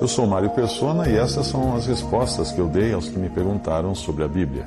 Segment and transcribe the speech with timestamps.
[0.00, 3.28] Eu sou Mário Persona e essas são as respostas que eu dei aos que me
[3.28, 4.64] perguntaram sobre a Bíblia.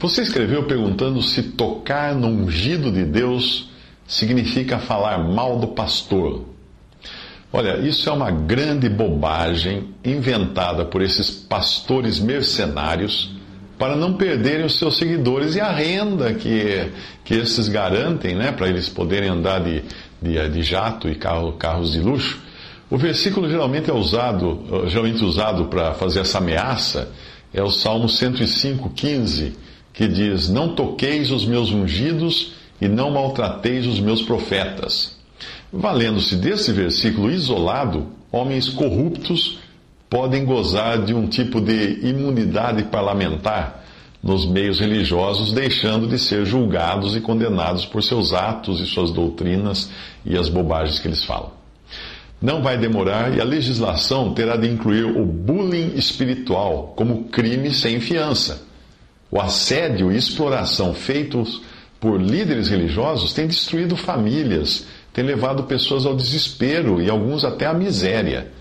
[0.00, 3.68] Você escreveu perguntando se tocar no ungido de Deus
[4.06, 6.44] significa falar mal do pastor.
[7.52, 13.36] Olha, isso é uma grande bobagem inventada por esses pastores mercenários
[13.78, 16.90] para não perderem os seus seguidores e a renda que,
[17.22, 19.82] que esses garantem, né, para eles poderem andar de,
[20.22, 22.47] de, de jato e carro, carros de luxo.
[22.90, 27.12] O versículo geralmente é usado, geralmente usado para fazer essa ameaça,
[27.52, 29.52] é o Salmo 105, 15,
[29.92, 35.16] que diz: Não toqueis os meus ungidos e não maltrateis os meus profetas.
[35.70, 39.58] Valendo-se desse versículo isolado, homens corruptos
[40.08, 43.84] podem gozar de um tipo de imunidade parlamentar
[44.22, 49.90] nos meios religiosos, deixando de ser julgados e condenados por seus atos e suas doutrinas
[50.24, 51.57] e as bobagens que eles falam.
[52.40, 57.98] Não vai demorar e a legislação terá de incluir o bullying espiritual como crime sem
[58.00, 58.62] fiança.
[59.30, 61.60] O assédio e exploração feitos
[62.00, 67.74] por líderes religiosos têm destruído famílias, têm levado pessoas ao desespero e alguns até à
[67.74, 68.52] miséria.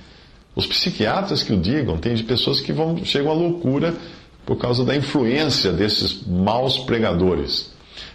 [0.55, 3.93] Os psiquiatras que o digam, tem de pessoas que vão, chegam à loucura
[4.43, 7.71] por causa da influência desses maus pregadores.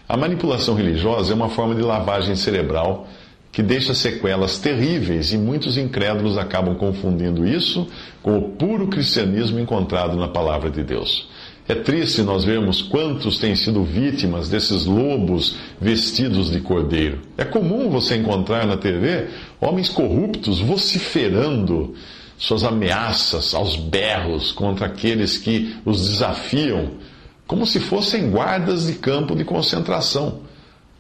[0.09, 3.07] A manipulação religiosa é uma forma de lavagem cerebral
[3.53, 7.87] que deixa sequelas terríveis e muitos incrédulos acabam confundindo isso
[8.23, 11.29] com o puro cristianismo encontrado na palavra de Deus.
[11.69, 17.21] É triste nós vermos quantos têm sido vítimas desses lobos vestidos de cordeiro.
[17.37, 19.29] É comum você encontrar na TV
[19.61, 21.95] homens corruptos vociferando
[22.39, 26.93] suas ameaças aos berros contra aqueles que os desafiam,
[27.47, 30.41] como se fossem guardas de campo de concentração.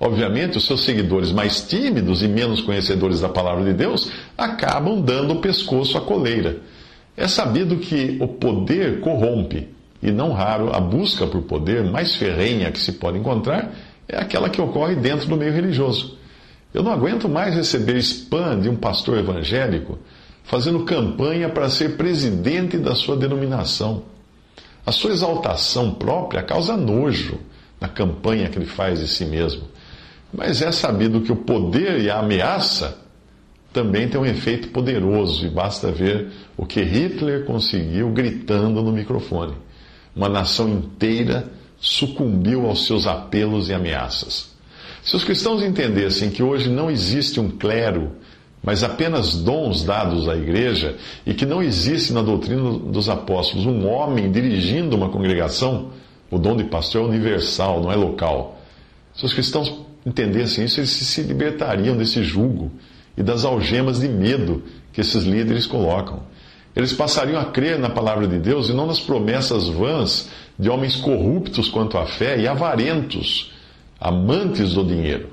[0.04, 5.34] Obviamente, os seus seguidores mais tímidos e menos conhecedores da palavra de Deus acabam dando
[5.34, 6.58] o pescoço à coleira.
[7.16, 9.68] É sabido que o poder corrompe,
[10.02, 13.72] e não raro a busca por poder mais ferrenha que se pode encontrar
[14.08, 16.18] é aquela que ocorre dentro do meio religioso.
[16.74, 20.00] Eu não aguento mais receber spam de um pastor evangélico
[20.42, 24.02] fazendo campanha para ser presidente da sua denominação.
[24.84, 27.38] A sua exaltação própria causa nojo
[27.80, 29.70] na campanha que ele faz de si mesmo.
[30.32, 32.98] Mas é sabido que o poder e a ameaça
[33.72, 39.54] também têm um efeito poderoso, e basta ver o que Hitler conseguiu gritando no microfone.
[40.14, 41.50] Uma nação inteira
[41.80, 44.52] sucumbiu aos seus apelos e ameaças.
[45.02, 48.12] Se os cristãos entendessem que hoje não existe um clero
[48.62, 53.88] mas apenas dons dados à igreja, e que não existe na doutrina dos apóstolos um
[53.88, 55.90] homem dirigindo uma congregação,
[56.30, 58.60] o dom de pastor é universal, não é local.
[59.14, 62.70] Se os cristãos entendessem isso, eles se libertariam desse jugo
[63.16, 66.20] e das algemas de medo que esses líderes colocam.
[66.74, 70.96] Eles passariam a crer na palavra de Deus e não nas promessas vãs de homens
[70.96, 73.52] corruptos quanto à fé e avarentos,
[74.00, 75.28] amantes do dinheiro.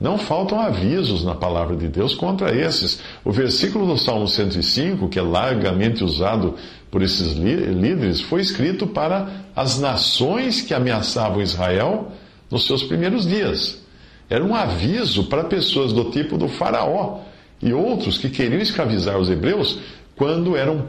[0.00, 3.00] Não faltam avisos na palavra de Deus contra esses.
[3.24, 6.56] O versículo do Salmo 105, que é largamente usado
[6.90, 12.12] por esses líderes, foi escrito para as nações que ameaçavam Israel
[12.50, 13.83] nos seus primeiros dias.
[14.28, 17.20] Era um aviso para pessoas do tipo do Faraó
[17.62, 19.78] e outros que queriam escravizar os hebreus
[20.16, 20.88] quando eram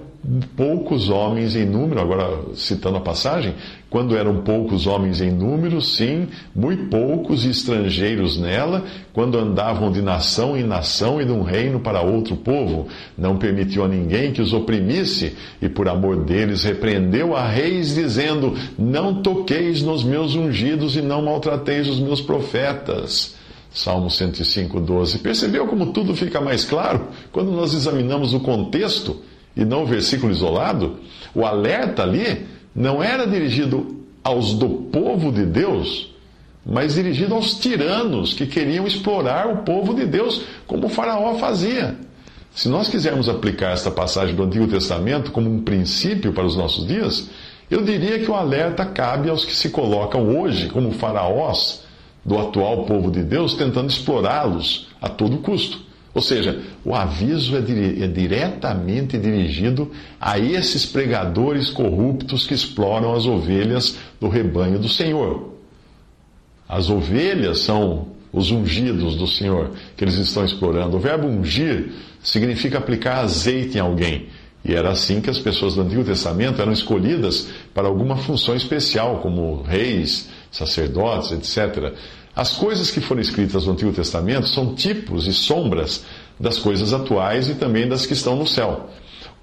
[0.55, 3.53] poucos homens em número, agora citando a passagem,
[3.89, 10.57] quando eram poucos homens em número, sim, muito poucos estrangeiros nela, quando andavam de nação
[10.57, 12.87] em nação e de um reino para outro povo,
[13.17, 18.55] não permitiu a ninguém que os oprimisse, e por amor deles repreendeu a reis, dizendo:
[18.77, 23.35] Não toqueis nos meus ungidos e não maltrateis os meus profetas.
[23.71, 25.19] Salmo 105, 12.
[25.19, 29.21] Percebeu como tudo fica mais claro quando nós examinamos o contexto
[29.55, 30.99] e não o versículo isolado?
[31.33, 36.13] O alerta ali não era dirigido aos do povo de Deus,
[36.65, 41.95] mas dirigido aos tiranos que queriam explorar o povo de Deus, como o Faraó fazia.
[42.55, 46.87] Se nós quisermos aplicar esta passagem do Antigo Testamento como um princípio para os nossos
[46.87, 47.29] dias,
[47.69, 51.83] eu diria que o alerta cabe aos que se colocam hoje como faraós
[52.23, 55.84] do atual povo de Deus, tentando explorá-los a todo custo.
[56.15, 63.13] Ou seja, o aviso é, dire é, diretamente dirigido a esses pregadores corruptos que exploram
[63.13, 65.53] as ovelhas do rebanho do Senhor.
[66.69, 70.95] As ovelhas são os ungidos do Senhor que eles estão explorando.
[70.95, 71.91] O verbo ungir
[72.23, 74.29] significa aplicar azeite em alguém.
[74.63, 79.19] E era assim que as pessoas do Antigo Testamento eram escolhidas para alguma função especial,
[79.19, 81.93] como reis, sacerdotes, etc.
[82.35, 86.03] As coisas que foram escritas no Antigo Testamento são tipos e sombras
[86.37, 88.89] das coisas atuais e também das que estão no céu.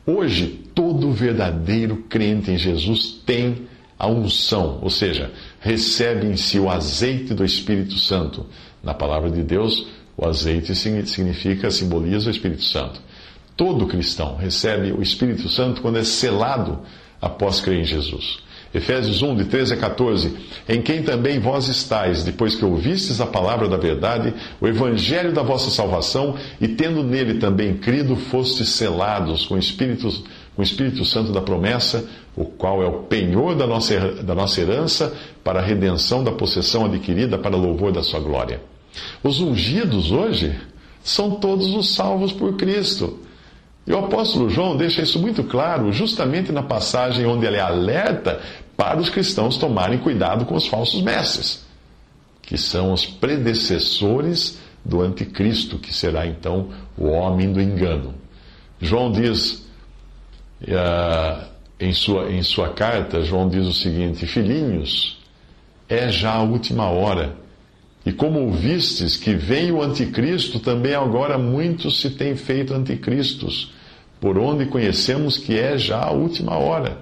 [0.05, 3.67] Hoje, todo verdadeiro crente em Jesus tem
[3.99, 5.31] a unção, ou seja,
[5.61, 8.45] recebe em si o azeite do Espírito Santo.
[8.83, 9.87] Na palavra de Deus,
[10.17, 13.01] o azeite significa, simboliza o Espírito Santo.
[13.57, 16.81] Todo cristão recebe o Espírito Santo quando é selado
[17.21, 18.41] após crer em Jesus.
[18.75, 20.35] Efésios 1, de 13 a 14,
[20.69, 25.43] em quem também vós estáis, depois que ouvistes a palavra da verdade, o evangelho da
[25.43, 30.09] vossa salvação, e tendo nele também crido, fostes selados com o Espírito,
[30.57, 34.61] com o Espírito Santo da promessa, o qual é o penhor da nossa, da nossa
[34.61, 35.13] herança,
[35.45, 38.61] para a redenção da possessão adquirida para louvor da sua glória.
[39.23, 40.55] Os ungidos hoje
[41.03, 43.19] são todos os salvos por Cristo.
[43.87, 48.41] E o apóstolo João deixa isso muito claro, justamente na passagem onde ele alerta
[48.77, 51.65] para os cristãos tomarem cuidado com os falsos mestres,
[52.41, 58.15] que são os predecessores do anticristo, que será então o homem do engano.
[58.81, 59.65] João diz,
[60.63, 61.45] uh,
[61.79, 65.21] em, sua, em sua carta, João diz o seguinte: Filhinhos,
[65.89, 67.37] é já a última hora.
[68.05, 73.73] E como ouvistes que vem o anticristo, também agora muitos se têm feito anticristos,
[74.21, 76.99] por onde conhecemos que é já a última hora.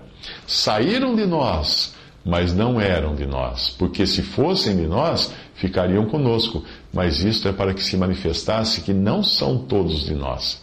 [0.46, 1.94] Saíram de nós,
[2.24, 6.64] mas não eram de nós, porque se fossem de nós, ficariam conosco.
[6.92, 10.60] Mas isto é para que se manifestasse que não são todos de nós.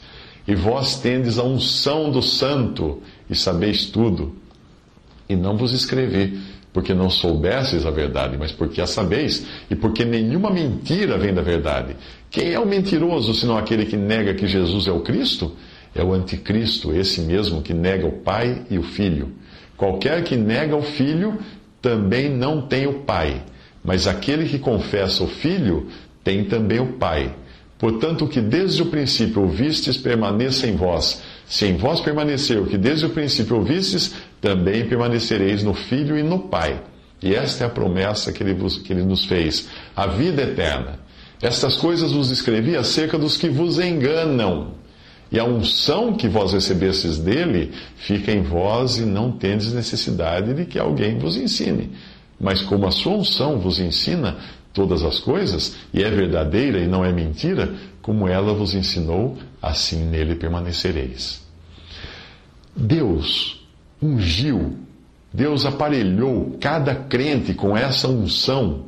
[0.47, 4.35] E vós tendes a unção do Santo, e sabeis tudo.
[5.27, 6.39] E não vos escrevi
[6.73, 11.41] porque não soubesseis a verdade, mas porque a sabeis, e porque nenhuma mentira vem da
[11.41, 11.95] verdade.
[12.29, 15.53] Quem é o mentiroso, senão aquele que nega que Jesus é o Cristo?
[15.95, 19.31] É o anticristo, esse mesmo que nega o Pai e o Filho.
[19.75, 21.39] Qualquer que nega o Filho
[21.81, 23.43] também não tem o Pai,
[23.83, 25.87] mas aquele que confessa o Filho
[26.23, 27.33] tem também o Pai.
[27.79, 31.21] Portanto, o que desde o princípio ouvistes permaneça em vós.
[31.47, 36.23] Se em vós permanecer o que desde o princípio ouvistes, também permanecereis no Filho e
[36.23, 36.81] no Pai.
[37.21, 40.99] E esta é a promessa que ele, vos, que ele nos fez, a vida eterna.
[41.41, 44.75] Estas coisas vos escrevi acerca dos que vos enganam.
[45.31, 50.65] E a unção que vós recebestes dele fica em vós e não tendes necessidade de
[50.65, 51.91] que alguém vos ensine.
[52.39, 54.37] Mas como a sua unção vos ensina
[54.73, 60.05] todas as coisas, e é verdadeira e não é mentira, como ela vos ensinou, assim
[60.05, 61.45] nele permanecereis.
[62.75, 63.65] Deus
[64.01, 64.77] ungiu,
[65.33, 68.85] Deus aparelhou cada crente com essa unção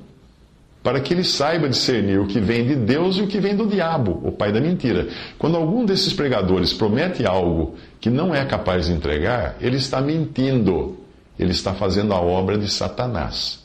[0.82, 3.68] para que ele saiba discernir o que vem de Deus e o que vem do
[3.68, 5.08] diabo, o pai da mentira.
[5.38, 10.98] Quando algum desses pregadores promete algo que não é capaz de entregar, ele está mentindo,
[11.38, 13.60] ele está fazendo a obra de Satanás.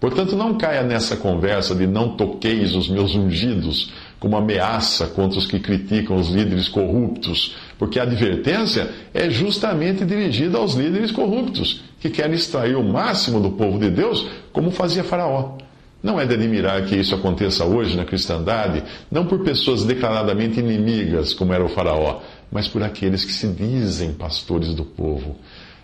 [0.00, 3.92] Portanto, não caia nessa conversa de não toqueis os meus ungidos,
[4.26, 10.58] como ameaça contra os que criticam os líderes corruptos, porque a advertência é justamente dirigida
[10.58, 15.58] aos líderes corruptos, que querem extrair o máximo do povo de Deus, como fazia Faraó.
[16.02, 21.32] Não é de admirar que isso aconteça hoje na cristandade, não por pessoas declaradamente inimigas,
[21.32, 22.18] como era o Faraó,
[22.50, 25.36] mas por aqueles que se dizem pastores do povo.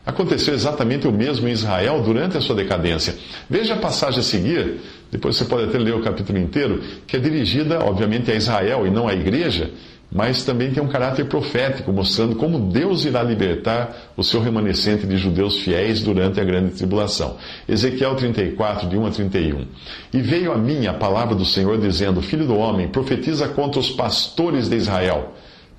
[0.04, 3.14] Aconteceu exatamente o mesmo em Israel durante a sua decadência.
[3.48, 4.80] Veja a passagem a seguir,
[5.12, 8.90] depois você pode até ler o capítulo inteiro, que é dirigida, obviamente, a Israel e
[8.90, 9.70] não à igreja,
[10.10, 15.16] mas também tem um caráter profético, mostrando como Deus irá libertar o seu remanescente de
[15.16, 17.36] judeus fiéis durante a grande tribulação.
[17.66, 19.66] Ezequiel 34, de 1 a 31.
[20.12, 23.90] E veio a mim a palavra do Senhor, dizendo: Filho do homem, profetiza contra os
[23.90, 25.32] pastores de Israel.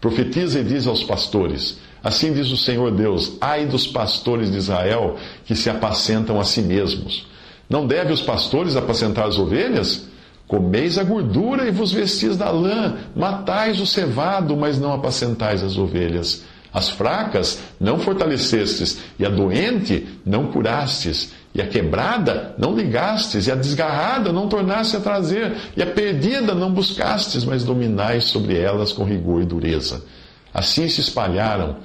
[0.04, 5.16] Profetiza e diz aos pastores Assim diz o Senhor Deus: Ai dos pastores de Israel
[5.46, 7.26] que se apacentam a si mesmos.
[7.70, 10.10] Não deve os pastores apacentar as ovelhas?
[10.46, 15.78] Comeis a gordura e vos vestis da lã, matais o cevado, mas não apacentais as
[15.78, 16.44] ovelhas.
[16.74, 23.52] As fracas não fortalecestes, e a doente não curastes, e a quebrada não ligastes, e
[23.52, 28.92] a desgarrada não tornaste a trazer, e a perdida não buscastes, mas dominais sobre elas
[28.92, 30.04] com rigor e dureza.
[30.52, 31.78] Assim se espalharam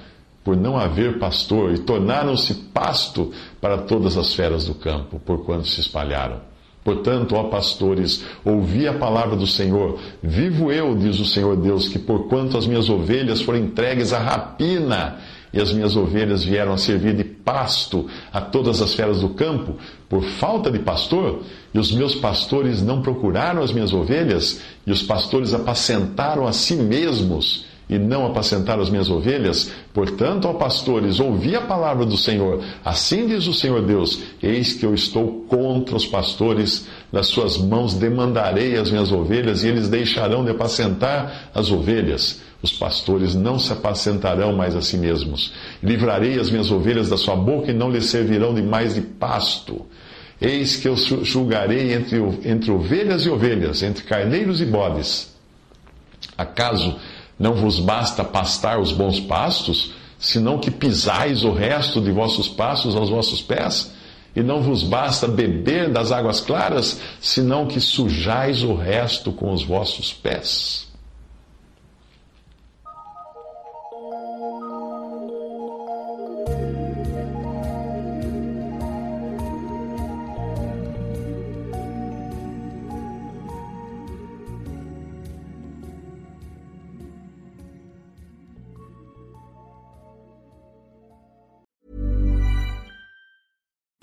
[0.42, 3.30] por não haver pastor, e tornaram-se pasto
[3.60, 6.47] para todas as feras do campo, porquanto se espalharam.
[6.88, 9.98] Portanto, ó pastores, ouvi a palavra do Senhor.
[10.22, 15.18] Vivo eu, diz o Senhor Deus, que porquanto as minhas ovelhas foram entregues à rapina,
[15.52, 19.74] e as minhas ovelhas vieram a servir de pasto a todas as feras do campo,
[20.08, 21.42] por falta de pastor,
[21.74, 26.74] e os meus pastores não procuraram as minhas ovelhas, e os pastores apacentaram a si
[26.74, 29.70] mesmos e não apacentaram as minhas ovelhas?
[29.94, 32.62] Portanto, ó pastores, ouvi a palavra do Senhor.
[32.84, 37.94] Assim diz o Senhor Deus: Eis que eu estou contra os pastores, nas suas mãos
[37.94, 42.40] demandarei as minhas ovelhas, e eles deixarão de apacentar as ovelhas.
[42.60, 45.52] Os pastores não se apacentarão mais a si mesmos.
[45.82, 49.86] Livrarei as minhas ovelhas da sua boca e não lhes servirão de mais de pasto.
[50.40, 55.32] Eis que eu julgarei entre, entre ovelhas e ovelhas, entre carneiros e bodes.
[56.36, 56.96] Acaso
[57.38, 62.96] não vos basta pastar os bons pastos, senão que pisais o resto de vossos pastos
[62.96, 63.92] aos vossos pés?
[64.34, 69.62] E não vos basta beber das águas claras, senão que sujais o resto com os
[69.62, 70.87] vossos pés?